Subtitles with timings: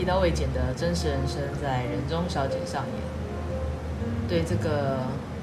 [0.00, 3.02] 一刀未剪的真实人生，在人中小姐上演。
[4.26, 5.00] 对这个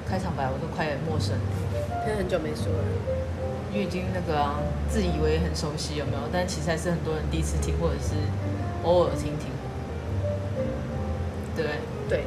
[0.10, 1.46] 开场白，我都快陌生了，
[2.02, 2.84] 因为很久没说了，
[3.72, 4.56] 因为已经那个、啊、
[4.90, 6.18] 自以为很熟悉，有没有？
[6.34, 8.16] 但其实还是很多人第一次听，或者是
[8.84, 9.52] 偶尔听听。
[11.56, 11.66] 对
[12.10, 12.24] 对。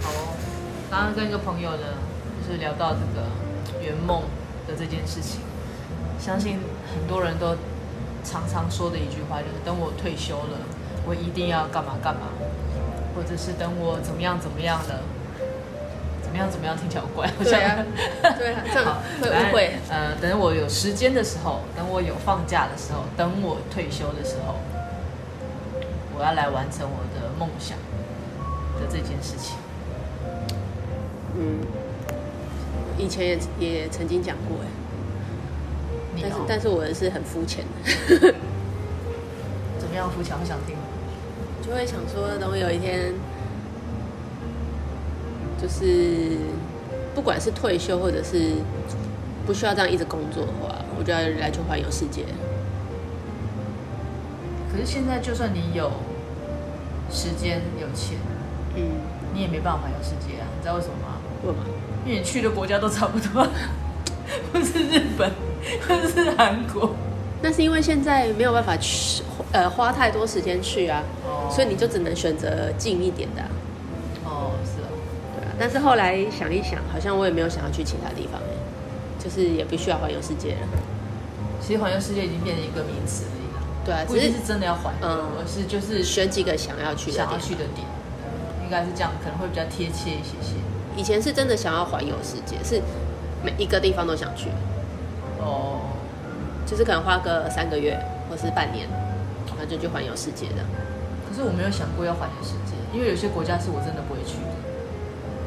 [0.00, 0.36] 好哦，
[0.90, 1.84] 刚刚跟一个朋友呢，
[2.40, 3.28] 就是聊到这个
[3.84, 4.22] 圆梦
[4.66, 5.42] 的这件事情，
[6.18, 6.60] 相信
[6.94, 7.54] 很多人都
[8.24, 10.58] 常常说的一句话就是：等我退休了，
[11.06, 12.28] 我一定要干嘛干嘛，
[13.14, 15.00] 或者是等我怎么样怎么样了，
[16.22, 17.84] 怎么样怎么样听起来好怪，对啊，
[18.38, 19.72] 对啊， 这样会误会。
[19.88, 24.56] 呃，等我有时间的时候，等我有放假的时候，等我退休的时候，
[26.16, 27.76] 我要来完成我的梦想
[28.78, 29.56] 的这件事情。
[31.36, 31.60] 嗯。
[32.98, 34.68] 以前也也曾经讲过哎，
[36.20, 37.90] 但是但是我是很肤浅的，
[39.78, 40.36] 怎么样肤浅？
[40.40, 40.76] 我想听，
[41.62, 43.12] 就会想说，等我有一天，
[45.60, 46.36] 就是
[47.14, 48.54] 不管是退休或者是
[49.46, 52.24] 不需要这样一直工作的话，我就要来去环游世界。
[54.72, 55.90] 可是现在，就算你有
[57.10, 58.18] 时间有钱，
[58.76, 58.82] 嗯，
[59.34, 60.46] 你也没办法环游世界啊！
[60.56, 61.18] 你知道为什么吗？
[61.42, 61.64] 为什么？
[62.06, 63.44] 因为你去的国家都差不多，
[64.52, 65.49] 不是日本，不
[66.12, 66.94] 是韩国。
[67.42, 69.22] 那是因为现在没有办法去，
[69.52, 73.48] 呃，花太多时间去啊，哦、所以你就只能选择近一点的、啊。
[74.24, 74.88] 哦，是啊，
[75.34, 75.52] 对啊。
[75.58, 78.38] 但是后来想一想，好像我也没有想要去其他地方，
[79.18, 80.68] 就是也不需要环游世界了。
[81.62, 83.30] 其实环游世界已经变成一个名词了，
[83.86, 87.86] 对啊，不一定是真的要环游，嗯、而是就是选几个想要去的想要去的点，
[88.62, 90.56] 应该是这样，可能会比较贴切一些些。
[90.94, 92.82] 以前是真的想要环游世界，是
[93.42, 94.48] 每一个地方都想去。
[95.40, 95.80] 哦，
[96.66, 98.88] 就是可能花个三个月或是半年，
[99.46, 100.64] 然后就去环游世界的。
[101.28, 104.50] 可是我没有想过要环游世界，因为有些国家是我真的不会去的。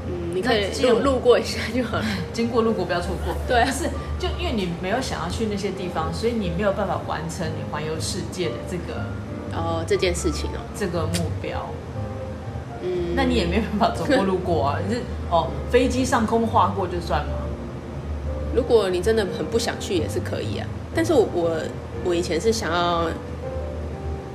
[0.08, 3.34] 嗯，你可以路路过一下就好了， 经过路过不要错过。
[3.48, 3.90] 对啊，是
[4.20, 9.06] 就因为你没有想要去那些地方，所以你没有办法完成你环游世界的这个
[9.54, 11.66] 哦这件事情哦这个目标。
[12.82, 17.32] 嗯，那你也没办法走过路过啊， 你是哦，飞机上空划过就算吗？
[18.56, 20.68] 如果你真的很不想去，也是可以啊。
[20.96, 21.62] 但是我我
[22.06, 23.10] 我以前是想要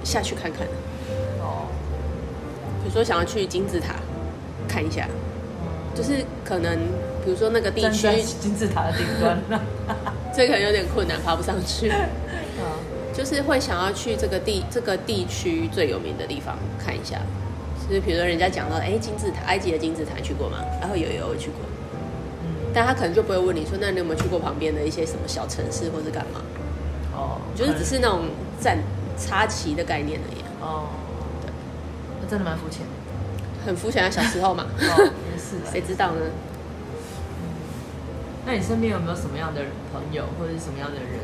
[0.04, 0.72] 下去看看的，
[1.40, 1.66] 哦，
[2.82, 3.94] 比如说想要去金字塔
[4.66, 5.08] 看一下，
[5.94, 6.76] 就是可能
[7.24, 8.08] 比如说那个地区
[8.40, 9.38] 金字塔的顶端，
[10.34, 11.88] 这个可能有点困难，爬不上去。
[11.90, 11.96] 啊
[13.14, 17.18] 就是会想要去这个地这个地区最有名的地方看一下。
[17.88, 20.58] 就是比如说，人家讲到哎，金字塔，埃及的金字塔去过吗？
[20.80, 21.77] 然后有有去过，嗯，
[22.74, 26.40] 但他可能就不会问你说，那你有没有去过旁边的一些什么小城市或者干嘛？
[27.14, 28.26] 哦，就是只是那种
[28.60, 28.78] 站
[29.18, 30.40] 插旗的概念而已。
[30.60, 30.88] 哦，
[31.42, 31.50] 对，
[32.20, 32.86] 那真的蛮肤浅，
[33.64, 34.66] 很肤浅啊，小时候嘛。
[34.78, 36.20] 哦，也是， 谁知道呢？
[37.40, 37.42] 嗯，
[38.46, 39.62] 那你身边有没有什么样的
[39.92, 41.20] 朋友或者是什么样的人，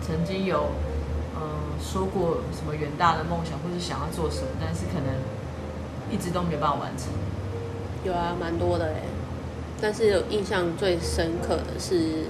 [0.00, 0.70] 曾经有
[1.36, 1.42] 嗯
[1.80, 5.14] 说过什么远大的梦想，或是想要做什么，但是可能。
[6.10, 7.08] 一直都没有办法完成。
[8.04, 9.00] 有啊，蛮多的哎。
[9.82, 12.26] 但是有印象最深刻的是，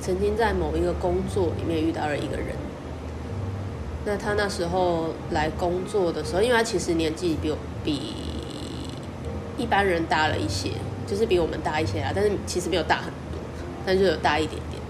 [0.00, 2.56] 曾经在某一个工作里面遇到了一个人。
[4.06, 8.14] 那他那时候来工作的时候，因为他其实年纪比我比
[9.58, 10.70] 一般人大了一些，
[11.06, 12.10] 就是比我们大一些啊。
[12.14, 13.38] 但是其实没有大很多，
[13.84, 14.82] 但就有大一点点。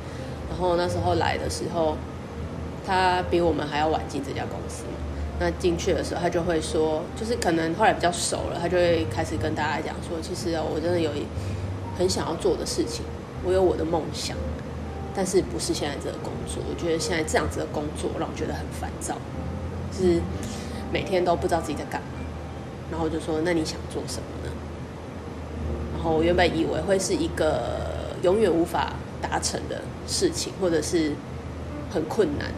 [0.49, 1.97] 然后那时候来的时候，
[2.87, 4.85] 他比我们还要晚进这家公司。
[5.41, 11.25] 那进去的时候，他就会说，就是可能后来比较熟了，他就会开始跟大家讲说，其实我真的有一
[11.99, 13.05] 很想要做的事情，
[13.45, 14.37] 我有我的梦想，
[15.15, 16.63] 但是不是现在这个工作。
[16.69, 19.17] 我觉得现在这样子的工作让我觉得很烦躁，
[19.93, 20.21] 就是
[20.93, 22.09] 每天都不知道自己在干嘛。
[22.91, 24.53] 然后就说，那你想做什么呢？
[25.95, 28.93] 然后我原本以为会是一个永远无法
[29.23, 31.13] 达成的事情，或者是
[31.91, 32.53] 很困难，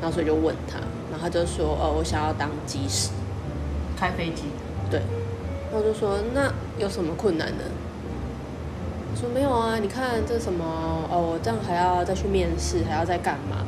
[0.00, 0.78] 然后所以就问他。
[1.10, 3.10] 然后他就说：“哦，我想要当机师，
[3.96, 4.44] 开飞机。”
[4.90, 5.00] 对。
[5.00, 7.64] 然后我就说：“那有什么困难呢？”
[9.16, 10.62] 说：“没有啊，你看这什么
[11.10, 13.64] 哦，我这样还要再去面试，还要再干嘛？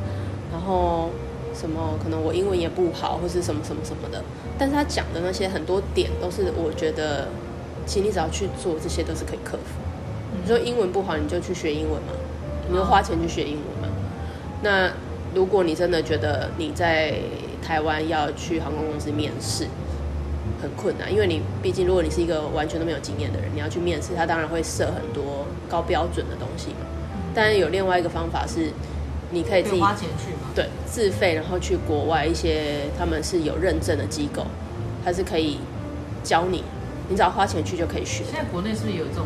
[0.51, 1.09] 然后
[1.55, 4.23] 什么可能我英文也不好，或是什么什么什么的。
[4.59, 7.27] 但是他讲的那些很多点都是我觉得，
[7.87, 9.81] 其实你只要去做，这些都是可以克服。
[10.39, 12.13] 你说英文不好，你就去学英文嘛，
[12.69, 13.95] 你就花钱去学英文嘛。
[14.61, 14.91] 那。”
[15.31, 17.13] 如果你真的觉得你在
[17.61, 19.67] 台湾要去航空公司面试
[20.61, 26.85] 很困难，因为你毕竟如果你是一个完全都没有经验的人，你要去面试，他当然会设很多高标准的东西嘛。
[27.33, 28.71] 但有另外一个方法是，
[29.31, 30.49] 你可以自己花钱去嘛？
[30.55, 34.45] 对，自费然后去国外一些他们是有认证的机构，
[35.05, 35.59] 他是可以
[36.23, 36.63] 教你，
[37.07, 38.23] 你只要花钱去就可以学。
[38.23, 39.25] 现在国内是不是有这种？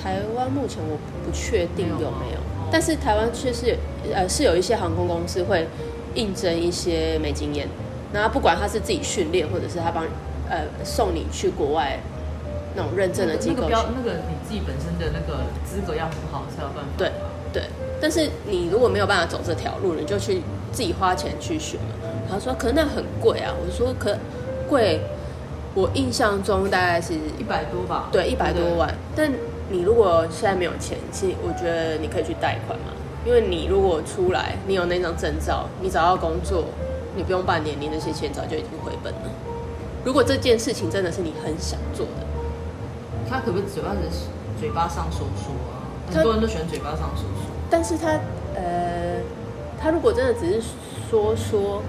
[0.00, 2.40] 台湾目前我不确定有没有，
[2.72, 3.76] 但是台湾确实
[4.12, 5.68] 呃是有一些航空公司会
[6.14, 7.68] 应征一些没经验，
[8.12, 10.04] 那不管他是自己训练，或者是他帮
[10.52, 11.98] 呃送你去国外
[12.76, 16.90] 那种认证的机构，那个标那个你自己本身的那个资格要很好才有办法。
[16.98, 17.10] 对
[17.50, 17.62] 对，
[17.98, 21.94] 但是你如果没有办法走这条路，你就去自己花钱去学嘛。
[22.30, 24.16] 他说可能那很贵啊，我说可
[24.68, 25.00] 贵，
[25.74, 29.32] 我印象中大概是一百多吧，对，一百多万，但。
[29.70, 32.92] 你如果现在没有钱，其实我觉得你可以去贷款嘛，
[33.24, 36.64] 因为你如果出来，你有那张证照，你找到工作，
[37.16, 39.20] 你不用半年，你那些钱早就已经回本了。
[40.04, 42.26] 如果这件事情真的是你很想做的，
[43.28, 43.98] 他可不可以嘴巴是
[44.60, 45.82] 嘴巴上说说啊？
[46.12, 48.08] 很多人都喜欢嘴巴上说说，但是他
[48.54, 49.20] 呃，
[49.80, 50.62] 他如果真的只是
[51.10, 51.82] 说说，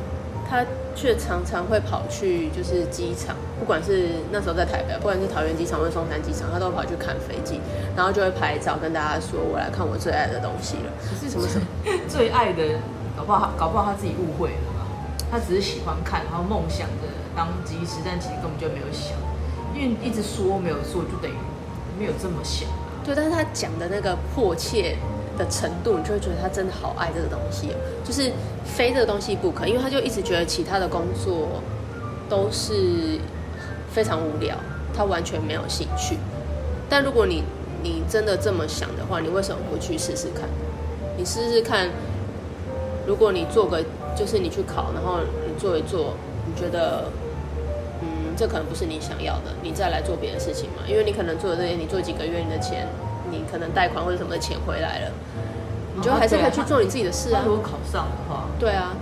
[0.50, 0.66] 他。
[0.96, 7.60] 却常常会跑去就是机场，不管是那时候在台北，不管是桃园机场或者松山机场，他都跑去看飞机，
[7.96, 11.66] 然后就会拍照跟大家说：“我来看我最爱的东西了。”可是什么什么
[12.08, 12.78] 最爱的？
[13.18, 14.83] 搞不好搞不好他自己误会了吧？
[15.34, 19.18] 他只是喜欢看，然后梦想着当机师，但其实根本就没有想，
[19.74, 21.34] 因为一直说没有做，就等于
[21.98, 22.70] 没有这么想。
[23.04, 24.96] 对，但是他讲的那个迫切。
[25.36, 27.70] 的程度，你就会觉得他真的好爱这个东西，
[28.04, 28.32] 就是
[28.64, 31.60] 非这个东西不可，因为他就一直觉得其他的工作
[32.30, 33.20] 都是
[33.90, 34.56] 非常无聊，
[34.96, 36.20] 他完全没有兴趣。
[36.88, 37.44] 但如果你
[37.82, 40.48] 你真的这么想的话，你为什么不去试试看？
[41.18, 41.90] 你试试看，
[43.08, 43.84] 如果你做个，
[44.16, 46.16] 就是你去考，然后你做一做，
[46.46, 47.06] 你觉得，
[48.02, 52.88] 嗯，这可能不是你想要的，你再来做别的事情嘛，因为你可能做的这些，你做几个月，你的钱。
[53.32, 55.12] 你可能贷款或者什么的钱回来了，
[55.96, 57.42] 你就还是可以去做你自己的事啊。
[57.44, 58.96] 如果考上的话，对啊，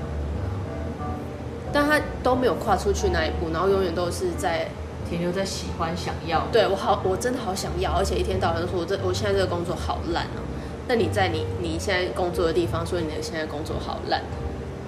[1.74, 4.68] 但他都没有跨出去那一步，然后永远都是在
[5.10, 6.44] 停留在喜欢、想要。
[6.52, 10.46] 对我好，我真的好想要，而且一天到晚都说我这我现在这个工作好烂哦。
[10.88, 14.22] 那你在你你现在工作的地方说你的现在工作好烂，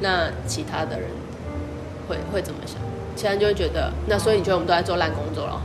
[0.03, 1.09] 那其他的人
[2.07, 2.77] 会会怎么想？
[3.15, 5.61] 其他人就会觉得，那所以你觉得我们都在做烂工作了？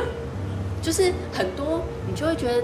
[0.82, 2.62] 就是很多你就会觉得。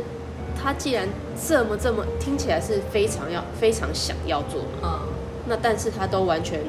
[0.59, 1.07] 他既然
[1.47, 5.09] 这么这么听起来是非常要非常想要做嘛，嗯，
[5.49, 6.61] 那但是他都完全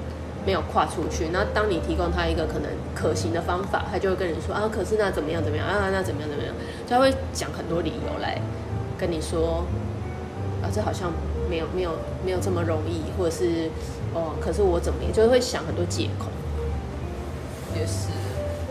[0.45, 1.29] 没有跨出去。
[1.31, 6.53] 那当你提供他一个可能可行的方法，他就会跟你说啊，可是那怎么样怎么样啊，那怎么样怎么样，
[6.87, 8.39] 他会讲很多理由来
[8.97, 9.63] 跟你说
[10.61, 11.09] 啊，这好像
[11.49, 11.91] 没有没有
[12.25, 13.69] 没有这么容易，或者是
[14.13, 16.27] 哦，可是我怎么也，就是会想很多借口，
[17.75, 18.09] 也是。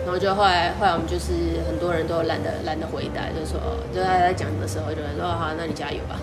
[0.05, 3.59] 然后就后来，后来我们就是很多人都懒得懒得回答，就是说，
[3.93, 6.21] 就他在讲的时候，就说好，那你加油吧。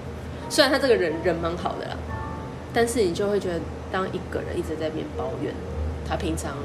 [0.48, 1.96] 虽然他这个人人蛮好的啦，
[2.72, 3.60] 但是你就会觉得，
[3.92, 5.52] 当一个人一直在那边抱怨
[6.08, 6.56] 他平常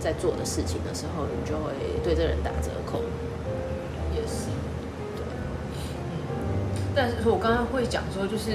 [0.00, 1.72] 在做的事情的时候，你就会
[2.02, 3.02] 对这个人打折扣。
[4.14, 4.46] 也是，
[5.16, 5.26] 对，
[6.30, 6.94] 嗯。
[6.94, 8.52] 但是我刚刚会讲说，就是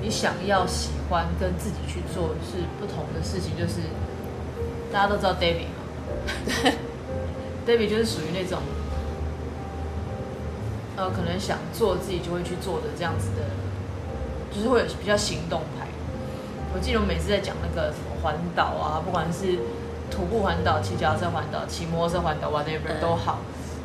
[0.00, 3.80] 你想要喜欢跟自己去做是不同的事情，就是
[4.92, 5.66] 大家都知道 David。
[7.66, 8.60] David 就是属于那种，
[10.96, 13.44] 呃，可能想做自己就会去做的这样子的，
[14.54, 15.86] 就是会有比较行动派。
[16.72, 19.58] 我记得我每次在讲那个什么环岛啊，不管是
[20.10, 23.38] 徒步环岛、骑脚踏车环岛、骑摩托车环岛，whatever 都好，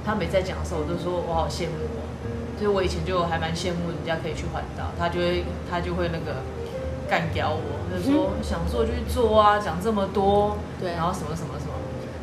[0.05, 1.75] 他每次在讲的时候，我都说我好羡慕，
[2.63, 6.38] 就是我以前就还蛮羡慕人家可以去环岛，他就会他就会那个
[7.10, 11.74] 干掉我，就是说想做就去做啊，讲这么多，对，然后什么什么什么。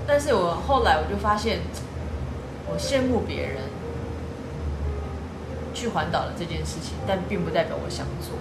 [0.06, 1.60] 但是我后来我就发现，
[2.66, 3.58] 我羡慕别人
[5.74, 8.38] 去环岛的这件事情，但并不代表我想做。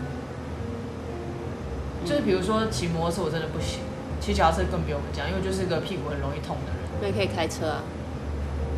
[2.06, 3.82] 就是比如说骑摩托车，我真的不行；
[4.22, 6.80] 骑脚踏车更不用讲，因为我就是个屁股很容易痛的人。
[7.02, 7.84] 那可以开车啊，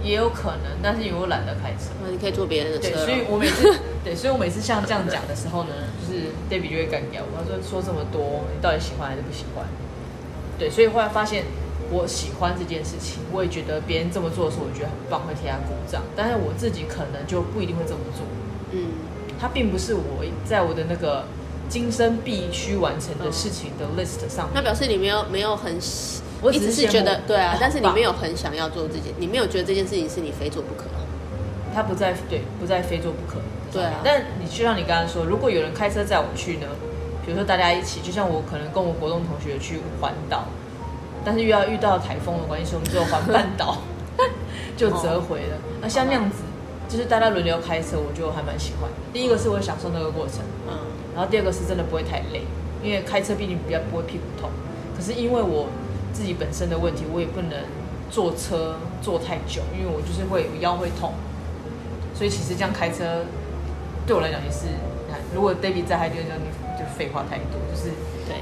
[0.03, 1.91] 也有可能，但是因为我懒得开车。
[2.03, 2.89] 那你可以坐别人的车。
[2.89, 9.65] 对，所以我每次 对，所以我每次像这样讲的时候呢，就是 Debbie 就会干掉我，他说说这么多，你到底喜欢还是不喜欢？
[10.58, 11.46] 对，所以后来发现。
[11.93, 16.01] 我喜欢这件事情，我也觉得别人这么做的时候，我觉得很棒，会替他鼓掌。
[16.15, 18.25] 但是我自己可能就不一定会这么做。
[18.72, 18.93] 嗯，
[19.38, 21.25] 它并不是我在我的那个
[21.67, 24.53] 今生必须完成的事情的 list 上面。
[24.55, 25.77] 那表示你没有没有很，
[26.42, 30.86] 我一直是觉得对啊，但是你没有很想要做这件，你没有觉得这件事情是你非做不可。
[31.74, 33.40] 他不在对，不在非做不可。
[33.72, 34.02] 对啊。
[34.04, 36.68] 但你就像你刚刚说，如果有人开车载我去呢？
[37.24, 40.46] 比如说大家一起，就像我可能跟我国栋同学去环岛。
[41.24, 43.78] 但是又要遇到台风的关系，所以我们只有环半岛
[44.76, 45.58] 就折回了。
[45.80, 46.38] 那、哦、像那样子，
[46.90, 48.98] 就是大家轮流开车，我就还蛮喜欢的。
[49.14, 50.74] 第一个是我享受那个过程，嗯，
[51.14, 52.42] 然后第二个是真的不会太累，
[52.82, 54.50] 因为开车毕竟比较不会屁股痛。
[54.98, 55.68] 可是因为我
[56.13, 57.51] 自己本身的问题，我也不能
[58.10, 61.13] 坐车坐太久，因为我就是会我腰会痛。
[62.13, 63.25] 所以其实这样开车
[64.06, 64.68] 对我来讲也是，
[65.34, 66.30] 如果 David 在，他就就
[66.77, 67.89] 就废话太多，就是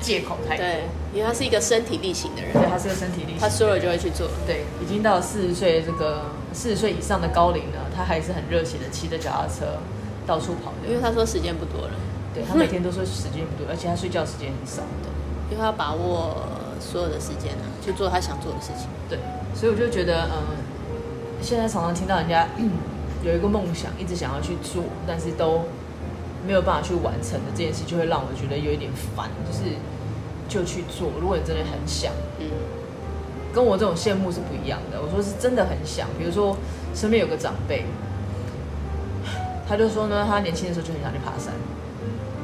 [0.02, 0.66] 借口太多。
[0.66, 0.84] 对，
[1.14, 4.28] 因为他是一个身体力行的人，对，他是个身体力行，他说了就会去做。
[4.46, 9.78] 对，已经到了四十岁这个四十岁以上的高龄了，他还是很热血的骑着脚踏车
[10.28, 10.74] 到处跑。
[10.86, 11.94] 因为他说时间不多了，
[12.34, 15.08] 对，他每天都说时间不多，而且他睡觉时间很少的，
[15.52, 16.36] 因为他把握
[16.80, 18.88] 所有的时间啊，去做他想做的事情。
[19.10, 19.20] 对，
[19.54, 20.58] 所以我就觉得，嗯，
[21.42, 22.48] 现在常常听到人家。
[22.58, 22.72] 嗯
[23.22, 25.64] 有一个梦想，一直想要去做，但是都
[26.48, 29.28] 没有办法去完成的这件事，就会让我觉得有一点烦。
[29.46, 29.76] 就是
[30.48, 32.48] 就去做，如果你真的很想，嗯，
[33.54, 35.02] 跟我这种羡慕是不一样的。
[35.02, 36.56] 我说是真的很想，比如说
[36.96, 37.84] 身边有个长辈，
[39.68, 41.54] 他就说呢，他年轻的时候就很想去爬山。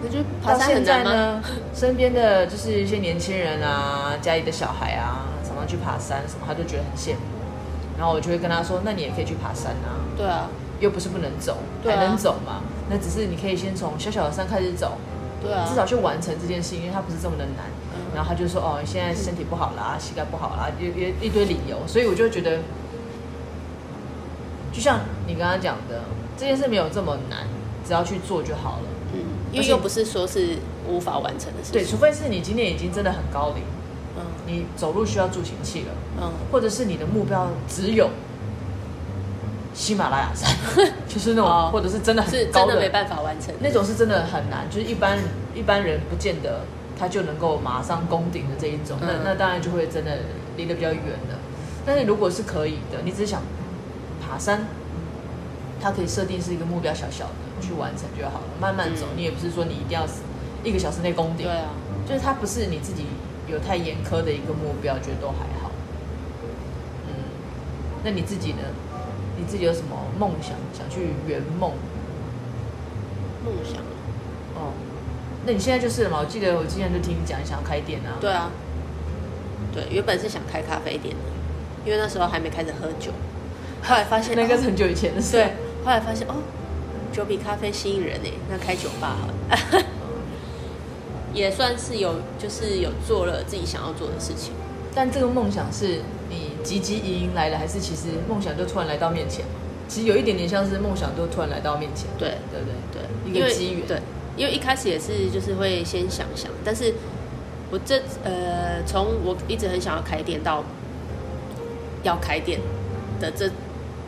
[0.06, 1.04] 那就爬山很难吗？
[1.04, 1.44] 现在呢，
[1.74, 7.22] 身边的就是一些年轻人啊，家里的小孩啊，常常去爬山什么，他就觉得很羡慕。
[7.98, 9.98] 然后我就会跟他说，那你也可以去爬山啊。
[10.16, 10.48] 对啊。
[10.82, 12.62] 又不是不能走，还能走嘛？
[12.90, 14.98] 那只是你可以先从小小的山开始走，
[15.42, 17.64] 对啊，至少去完成这件事，因为它不是这么的难。
[18.14, 22.58] 然后他就说：“哦，现在身体不好啦，膝盖不好啦，有有一堆理由。”所以我就觉得，
[24.74, 26.02] 就像你刚刚讲的，
[26.38, 27.48] 这件事没有这么难，
[27.88, 28.88] 只要去做就好了。
[29.56, 30.58] 嗯，因为又不是说是
[30.88, 31.74] 无法完成的事情。
[31.74, 33.64] 对，除非是你今天已经真的很高龄，
[34.18, 38.10] 嗯，你走路需要助行器了，嗯，或者是你的目标只有。
[39.74, 40.50] 喜马拉雅山，
[41.06, 43.54] 就是那种，哦、或者是真的很高的，真的没办法完成。
[43.60, 45.20] 那种是真的很难，就是一般
[45.54, 46.62] 一般人不见得
[46.98, 48.98] 他就能够马上攻顶的这一种。
[49.02, 50.20] 嗯、那那当然就会真的
[50.56, 51.36] 离得比较远的。
[51.86, 53.42] 但是如果是可以的，你只是想
[54.26, 54.66] 爬山，
[55.86, 59.06] 它可以设定是一个目标小小的去完成就好了，慢慢走。
[59.12, 60.04] 嗯、你也不是说你一定要
[60.64, 61.70] 一个小时内攻顶，对啊，
[62.08, 63.06] 就是它不是你自己
[63.48, 65.70] 有太严苛的一个目标，觉得都还好。
[67.08, 67.14] 嗯，
[68.04, 68.64] 那你自己呢？
[69.38, 70.58] 你自己有什么梦想？
[70.74, 71.74] 想去圆梦？
[73.46, 73.78] 梦想？
[74.56, 74.74] 哦，
[75.46, 76.18] 那你现在就是了嘛？
[76.22, 78.18] 我记得我之前就听你讲，你想要开店啊。
[78.20, 78.50] 对啊，
[79.72, 81.22] 对，原本是想开咖啡店的，
[81.86, 83.12] 因为那时候还没开始喝酒。
[83.84, 85.34] 后来发现那个是很久以前的事。
[85.34, 85.54] 对，
[85.86, 86.34] 后来发现哦，
[87.14, 89.86] 酒比咖啡吸引人呢，那开酒吧好了。
[91.32, 94.52] 也算是有，就是有做了自己想要做的事情。
[94.96, 96.00] 但这个梦想是
[96.30, 99.46] 你汲汲营营来的，还是其实梦想就突然来到面前？
[99.88, 102.08] 其实有一点点像是梦想就突然来到面前。
[102.18, 103.86] 对对对对，一个机缘。
[103.86, 104.02] 对，
[104.38, 106.94] 因为一开始也是就是会先想想，但是
[107.70, 110.64] 我这呃，从我一直很想要开店到
[112.02, 112.60] 要开店
[113.20, 113.48] 的这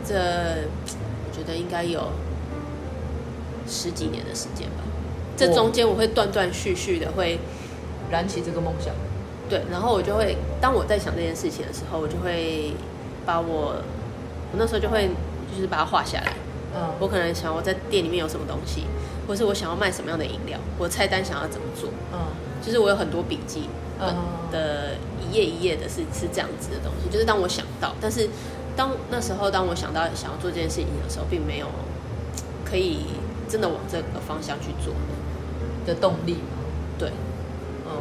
[0.04, 1.07] 这，我
[1.38, 2.10] 觉得应该有
[3.68, 4.84] 十几年的时间吧。
[5.36, 7.40] 这中间我会断断续续的会
[8.10, 8.94] 燃起这个梦想。
[9.48, 12.74] 对，然后我就会，当我在想这件事情的时候，我就会
[13.26, 13.76] 把我，
[14.52, 15.10] 我那时候就会
[15.54, 16.34] 就是把它画下来。
[16.76, 18.84] 嗯，我可能想我在店里面有什么东西，
[19.28, 21.90] 或是我想要卖什么样的饮料，我菜单想要怎么做。
[22.12, 22.20] 嗯，
[22.62, 24.14] 就是我有很多笔记本
[24.52, 27.10] 的一页一页的是是这样子的东西。
[27.10, 28.28] 就是当我想到，但是
[28.78, 31.68] 当那时候当我想到想要做这件事情的时候，并没有
[32.64, 33.00] 可以
[33.50, 34.94] 真的往这个方向去做
[35.86, 36.38] 的动力。
[36.98, 37.10] 对。
[37.86, 37.92] 嗯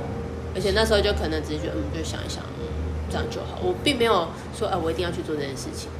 [0.54, 2.64] 而且那时候就可能只是觉得，嗯，就想一想，嗯，
[3.10, 3.58] 这样就好。
[3.62, 5.90] 我并没有说，哎，我一定要去做这件事情。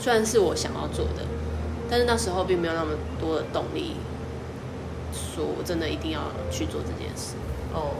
[0.00, 1.22] 虽然是我想要做的，
[1.88, 3.94] 但是那时候并没有那么多的动力，
[5.14, 7.36] 说我真的一定要去做这件事。
[7.72, 7.94] 哦。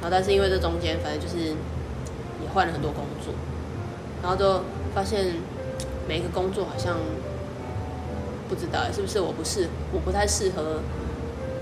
[0.00, 1.48] 然后，但是因为这中间，反正就是
[2.40, 3.34] 也换了很多工作，
[4.22, 4.62] 然后就
[4.94, 5.34] 发现
[6.08, 6.96] 每一个工作好像
[8.48, 10.80] 不知道是不是我不适，我不太适合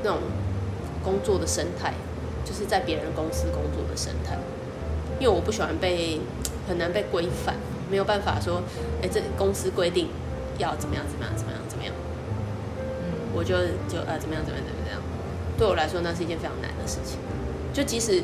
[0.03, 0.19] 那种
[1.03, 1.95] 工作的生态。
[2.45, 4.39] 就是在别人公司工作的生态，
[5.19, 6.21] 因为我不喜欢被
[6.69, 7.57] 很难被规范，
[7.91, 8.63] 没有办法说，
[9.03, 10.07] 哎，这公司规定
[10.57, 11.93] 要怎么样怎么样怎么样怎么样，
[13.03, 13.57] 嗯，我就
[13.89, 15.03] 就呃怎么样怎么样怎么样，
[15.59, 17.19] 对我来说那是一件非常难的事情。
[17.75, 18.23] 就即使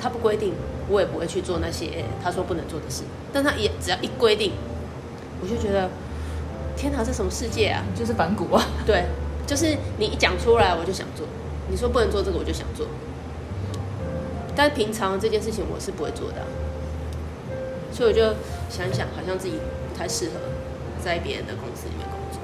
[0.00, 0.52] 他不规定，
[0.88, 3.02] 我也不会去做那些他说不能做的事。
[3.32, 4.52] 但他也只要一规定，
[5.42, 5.90] 我就觉得
[6.76, 7.82] 天哪，这什么世界啊？
[7.94, 8.64] 就是反骨啊！
[8.86, 9.04] 对，
[9.46, 11.26] 就是你一讲出来我就想做，
[11.68, 12.86] 你说不能做这个我就想做。
[14.54, 16.42] 但平常这件事情我是不会做的，
[17.92, 18.22] 所以我就
[18.68, 19.54] 想想，好像自己
[19.92, 20.32] 不太适合
[21.02, 22.40] 在别人的公司里面工作。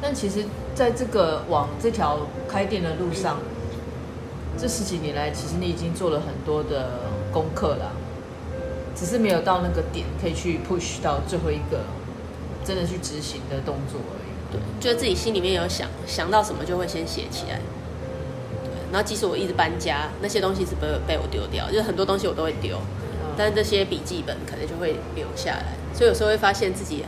[0.00, 3.38] 但其实，在这个往这条开店的路上，
[4.60, 7.00] 这十几年来，其实你已经做了很多的
[7.32, 7.92] 功课了，
[8.94, 11.80] 只是没有到那个点可以去 push 到最后一个
[12.62, 14.52] 真的去执行的动作而已。
[14.52, 17.58] 对，就是自己心里面有想想到什么就会先写起来。
[18.62, 22.76] 对，然后即使我一直搬家，那些东西是不会被我丢掉，就是很多东西我都会丢，
[23.38, 25.72] 但是这些笔记本可能就会留下来。
[25.94, 27.02] 所以有时候会发现自己，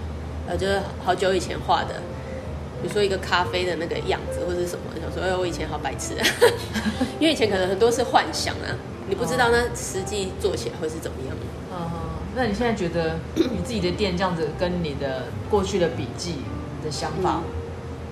[0.49, 1.97] 呃，就是好久以前画的，
[2.81, 6.27] 比如说一个咖啡的那个样子或者什么，想说，哎，我以前好白痴啊，
[7.21, 8.69] 因为以前可能很多是幻想啊，
[9.09, 11.37] 你不知道那实际做起来会是怎么样。
[11.73, 11.91] 嗯，
[12.35, 16.37] 那你现在觉得你自己的店这样子跟你的过去的笔记
[16.85, 17.41] 的想法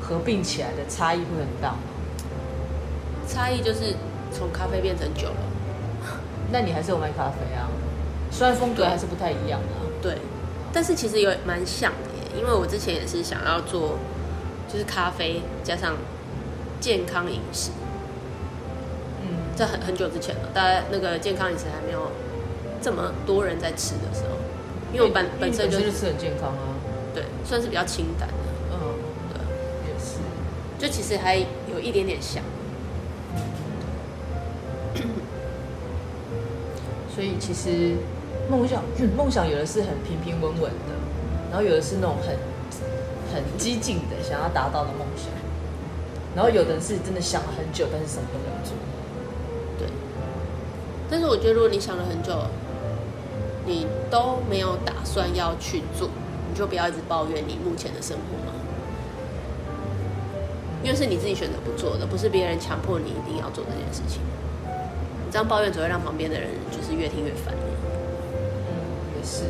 [0.01, 1.79] 合并起来的差异会很大吗？
[3.29, 3.95] 差异就是
[4.33, 6.17] 从咖啡变成酒了。
[6.53, 7.69] 那你还是有卖咖啡啊？
[8.31, 9.87] 虽然风格还是不太一样啊。
[10.03, 10.17] 对，
[10.73, 13.99] 但是其实有蛮像的耶，因为我之前也是想要做，
[14.67, 15.95] 就是咖啡加上
[16.81, 17.71] 健康饮食。
[19.23, 22.11] 嗯，在很很久之前了，大概那个健康饮食还没有
[22.81, 24.37] 这么多人在吃的时候，
[24.93, 26.75] 因为我本本身就是吃很健康啊。
[27.15, 28.35] 对，算是比较清淡的。
[28.73, 28.95] 嗯，
[29.33, 30.19] 对，也是。
[30.79, 32.43] 就其实还有一点点像。
[37.13, 37.97] 所以其实
[38.49, 38.83] 梦想，
[39.15, 40.95] 梦想有的是很平平稳稳的，
[41.51, 42.35] 然后有的是那种很
[43.35, 45.27] 很激进的想要达到的梦想，
[46.35, 48.75] 然后有的人是真的想了很久，但是什么都没有做。
[49.79, 49.89] 对。
[51.11, 52.39] 但是我觉得，如果你想了很久，
[53.67, 56.09] 你都没有打算要去做，
[56.49, 58.55] 你就不要一直抱怨你目前的生活嘛，
[60.83, 64.23] 因为是你自己选择不做的，不是别人强迫你一定要做这件事情。
[65.27, 67.55] 你这样抱怨只会让旁边的人就是越听越烦。
[68.67, 68.73] 嗯，
[69.19, 69.45] 也是。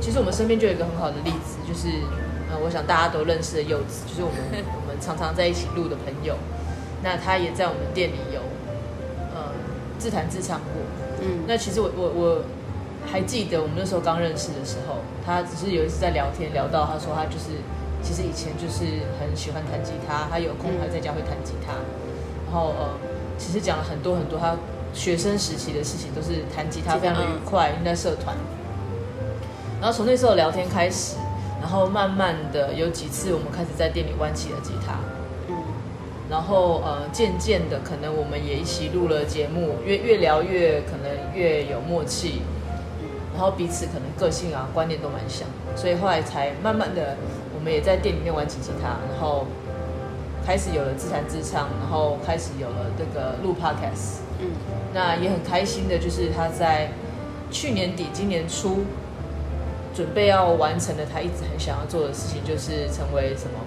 [0.00, 1.88] 其实我们身边就有一个很好的例子，就是
[2.54, 4.38] 呃，我想大家都认识的柚子，就是我们
[4.70, 6.36] 我们常常在一起录的朋友。
[7.02, 8.40] 那他也在我们店里有
[9.34, 9.50] 呃
[9.98, 10.80] 自弹自唱过。
[11.20, 11.42] 嗯。
[11.46, 12.42] 那其实我我我
[13.10, 17.60] 还记得我们那时候刚认识的时候，他只是有一次在聊天聊到，他说他就是
[18.02, 21.74] 其实以前就是很喜欢弹吉他，他有空还在家会弹吉他。
[22.46, 22.94] 然后呃，
[23.36, 24.56] 其实讲了很多很多他
[24.94, 28.36] 学生时期的事情，都是弹吉他非常的愉快，因为在社团。
[29.80, 31.16] 然后从那时候聊天开始，
[31.64, 34.98] 然后慢慢的有几次我们开始在店里玩起了吉他。
[35.48, 35.56] 嗯。
[36.28, 42.42] 然后呃，渐渐的可能我们也一起录了节目，越越聊越可能越有默契。
[43.32, 47.16] 然后彼此可能个性啊观念都蛮像，所以后来才慢慢的
[47.56, 49.46] 我们也在店里面玩起吉他，然后。
[50.46, 54.50] 开始有了自弹自唱，然后开始有了这个录 podcast，嗯，
[54.92, 56.90] 那也很开心的，就是他在
[57.50, 58.84] 去年底、今年初
[59.94, 63.60] 准备要完成的，他一直很想要做的事情，就是成为什么？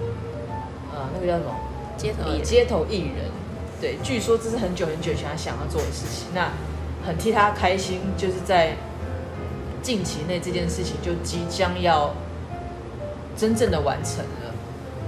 [0.94, 1.56] 呃，那个叫什么？
[1.98, 2.44] 街头艺人。
[2.44, 3.32] 街头艺人。
[3.80, 6.52] 对，据说这是很久很久以前他想要做的事情，那
[7.06, 8.76] 很替他开心，就是在
[9.82, 12.14] 近期内这件事情就即将要
[13.38, 14.54] 真正的完成了。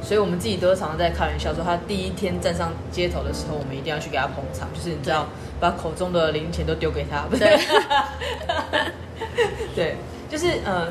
[0.01, 5.27] 所以，我们自己都常常在开玩笑说，他第一天站上街头的时候，我们一定要去给他捧场，就是你知道，
[5.59, 7.59] 把口中的零钱都丢给他，不对？
[9.75, 9.95] 对，
[10.29, 10.87] 就是呃，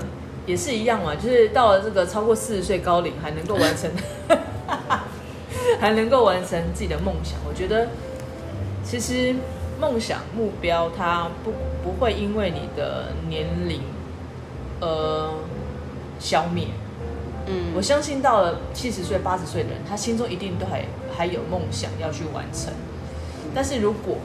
[0.48, 3.90] 也是一样嘛，就是到了这个超过四十岁高龄，还能够完成，
[5.78, 7.38] 还能够完成自己的梦想。
[7.46, 7.88] 我觉得，
[8.82, 9.36] 其实
[9.78, 11.52] 梦想目标，它不
[11.84, 13.82] 不会因为你的年龄，
[14.80, 15.34] 呃，
[16.18, 16.68] 消灭。
[17.46, 20.84] 嗯，我相信到了七十岁、八十岁的人，他心中一定都还
[21.14, 22.72] 还有梦想要去完成。
[23.54, 24.16] 但是如果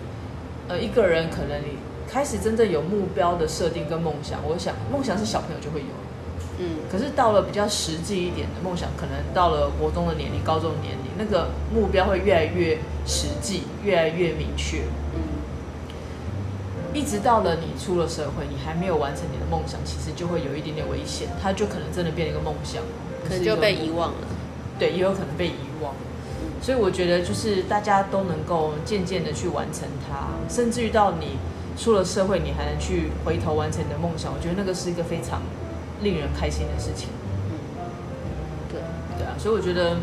[0.69, 1.77] 呃一个人可能你
[2.09, 5.85] 开始真正有目标的设定跟梦想，我想梦想是小朋友就会有，
[6.59, 14.83] 嗯，可是到了比较实际一点的梦想，可能到了国中的年龄、高中的年龄，那个目标会越来越实际，越来越明确。
[15.15, 15.21] 嗯，
[16.93, 22.83] 一直到了你出了社会，你还没有完成你的梦想，其实就会有一点点危险，它就可能真的变成一个梦想。
[23.23, 24.27] 可能就被遗忘了，
[24.77, 25.93] 对，也有可能被遗忘。
[26.61, 31.37] 所以我觉得，就是大家都能够渐渐的去完成它，甚至于到你
[31.77, 34.33] 出了社会，你还能去回头完成你的梦想。
[34.33, 35.41] 我觉得那个是一个非常
[36.03, 37.09] 令人开心的事情。
[37.49, 37.87] 嗯，
[38.69, 38.81] 对，
[39.17, 39.33] 对啊。
[39.39, 39.97] 所以我觉得，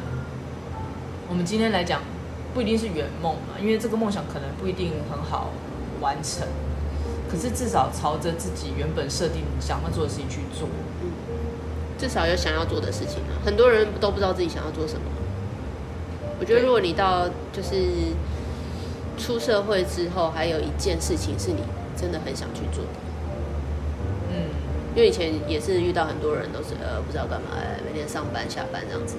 [1.29, 2.01] 我们今天来讲，
[2.53, 5.51] 不一定是圆梦嘛，因为这个梦想可能不一定很好
[6.01, 6.49] 完成，
[7.31, 10.69] 可是至少朝着自己原本设定想要做的事情去做。
[11.99, 15.03] 至少有想要做的事情啊，很多人都不知道自己想要做什么。
[16.41, 18.15] 我觉得，如果你到就是
[19.19, 21.59] 出社会之后，还有一件事情是你
[21.95, 23.10] 真的很想去做的，嗯，
[24.95, 27.49] 因为以前也是遇到很多人都是呃不知道干嘛，
[27.87, 29.17] 每天上班下班这样子，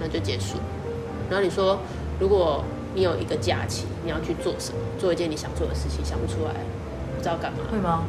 [0.00, 0.58] 那就结束。
[1.30, 1.78] 然后你说，
[2.18, 2.64] 如果
[2.94, 4.78] 你有一个假期，你要去做什么？
[4.98, 6.52] 做一件你想做的事情，想不出来，
[7.16, 8.04] 不知道干嘛，会吗？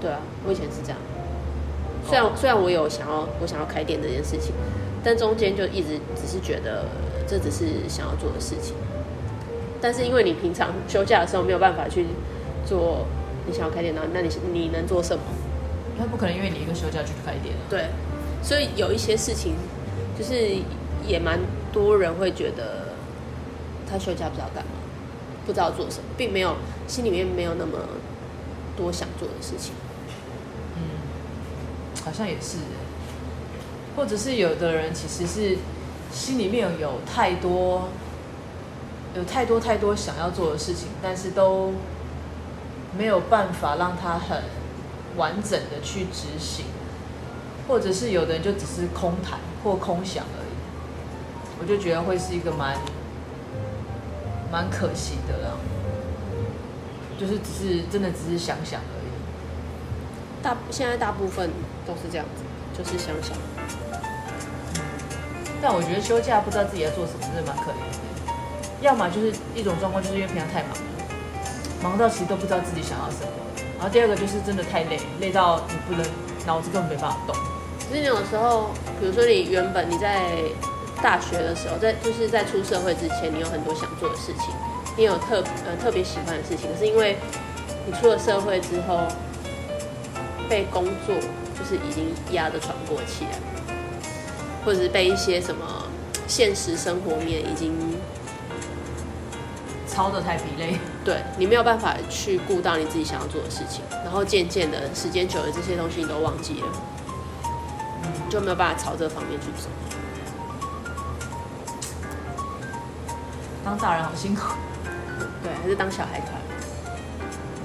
[0.00, 0.98] 对啊，我以前是这样。
[2.04, 4.52] 虽然虽然我有想要我想要开店这件事情，
[5.04, 6.84] 但中间就一直只是觉得
[7.26, 8.74] 这只是想要做的事情。
[9.80, 12.06] 但是因为你平常休假的时候没有办法去
[12.66, 13.06] 做
[13.46, 15.22] 你想要开店那，那你你能做什么？
[16.02, 17.54] 他不可能因为你一个休假就去开店。
[17.70, 17.86] 对，
[18.42, 19.54] 所以有一些事情
[20.18, 20.56] 就是
[21.06, 21.38] 也蛮
[21.72, 22.88] 多人会觉得
[23.88, 24.72] 他休假不知道干嘛，
[25.46, 26.56] 不知道做什么，并没有
[26.88, 27.78] 心里面没有那么
[28.76, 29.72] 多想做的事情。
[30.76, 30.82] 嗯，
[32.04, 32.58] 好像也是，
[33.94, 35.56] 或者是有的人其实是
[36.10, 37.88] 心里面有太多。
[39.14, 41.74] 有太多太多想要做的事情，但是都
[42.96, 44.42] 没有办法让他很
[45.16, 46.66] 完整的去执行，
[47.68, 50.54] 或者是有的人就只是空谈或空想而已，
[51.60, 52.76] 我就觉得会是一个蛮
[54.50, 55.56] 蛮可惜的啦，
[57.18, 60.42] 就是只是真的只是想想而已。
[60.42, 61.50] 大现在大部分
[61.86, 62.42] 都是这样子，
[62.76, 63.36] 就是想想。
[65.62, 67.98] 但我觉得休假不知道自己在做什么，真的蛮可怜的。
[68.80, 70.76] 要么就是一种状况，就是因为平常太忙了，
[71.80, 73.30] 忙到其实都不知道自己想要什么。
[73.82, 76.08] 然后第二个就是真的太累，累到你不能
[76.46, 77.34] 脑子根本没办法动。
[77.88, 80.22] 可是你有时候，比如说你原本你在
[81.02, 84.54] 大学的时候，在就是在出社会之前，你有很多想做的事情，
[84.96, 87.16] 你有特呃特别喜欢的事情，可是因为
[87.84, 89.00] 你出了社会之后，
[90.48, 91.16] 被工作
[91.58, 93.74] 就是已经压得喘不过气来，
[94.64, 95.88] 或者是被一些什么
[96.28, 97.74] 现实生活面已经。
[99.92, 106.66] 操的太疲累，对，你没有办法去顾到你自己想要做的事情，然后渐渐的时间久了，这些东西你都忘记了，
[108.02, 109.68] 嗯，就没有办法朝这方面去走。
[113.62, 114.54] 当大人好辛苦，
[115.42, 116.56] 对，还是当小孩快乐，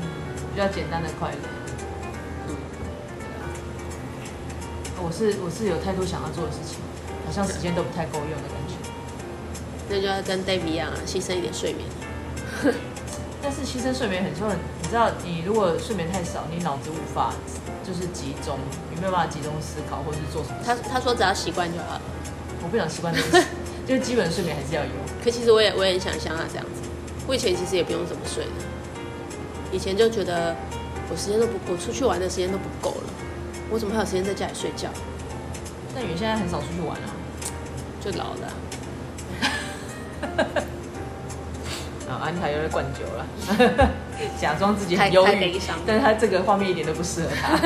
[0.01, 0.07] 嗯，
[0.53, 1.37] 比较简单的快乐。
[2.49, 2.55] 嗯，
[5.01, 6.77] 我是我是有太多想要做的事情，
[7.25, 8.75] 好像时间都不太够用的感觉。
[9.89, 11.87] 那就要跟 David 一样啊，牺牲一点睡眠。
[13.47, 17.33] 但是牺牲睡眠很重要，你知道，你如果睡眠太少，你脑子无法
[17.81, 18.59] 就是集中，
[18.93, 20.57] 你没有办法集中思考或者是做什么。
[20.65, 22.01] 他他说只要习惯就好了。
[22.61, 23.41] 我不想习惯这个，
[23.87, 24.89] 就是基本睡眠还是要有。
[25.23, 26.81] 可其实我也我也很想像他这样子，
[27.25, 28.51] 我以前其实也不用怎么睡的，
[29.71, 30.53] 以前就觉得
[31.09, 33.09] 我时间都不，我出去玩的时间都不够了，
[33.71, 34.89] 我怎么还有时间在家里睡觉？
[35.95, 37.15] 但你现在很少出去玩啊，
[38.03, 38.51] 就老了。
[42.27, 43.89] 啊，安凯又在灌酒了，
[44.39, 47.57] 假装自己很忧郁，但是他这个画面一点都不适合他。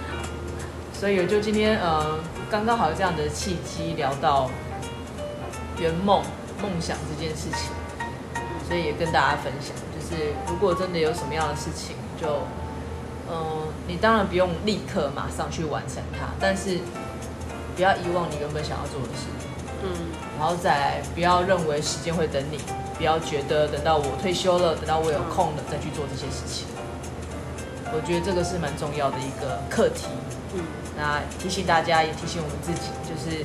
[0.92, 2.18] 所以我就今天呃，
[2.50, 4.50] 刚刚好有这样的契机聊到
[5.78, 6.22] 圆梦、
[6.60, 7.70] 梦想这件事情，
[8.68, 12.28] 所以也跟大家分享，就是如果真的有什么样的事情，就
[13.30, 16.80] 嗯、呃，你当然不用立刻马上去完成它，但是
[17.74, 19.24] 不要遗忘你原本想要做的事，
[19.82, 19.88] 嗯，
[20.38, 22.58] 然后再不要认为时间会等你。
[23.00, 26.68] 不要觉得等到我退休了，等到我有空了再去做这些事情。
[27.96, 30.04] 我觉得这个是蛮重要的一个课题。
[30.52, 30.60] 嗯，
[30.94, 33.40] 那提醒大家，也提醒我们自己，就是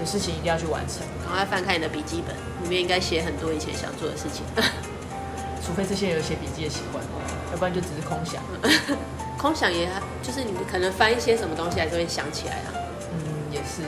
[0.00, 1.04] 有事情一定要去完成。
[1.20, 4.42] 赶快翻开你的笔记本，里面应该写很多以前想做的事情。
[5.60, 7.04] 除非这些人有写笔记的习惯，
[7.52, 8.40] 要不然就只是空想。
[9.36, 9.90] 空想也
[10.22, 12.72] 就是你可能翻一些什么东西，还是会想起来啊。
[13.12, 13.20] 嗯，
[13.52, 13.84] 也是。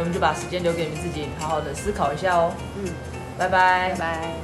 [0.00, 2.54] 所以我们就把时间留给你们自己，好好的思考一下哦。
[2.78, 2.90] 嗯。
[3.36, 4.34] 拜拜，拜拜。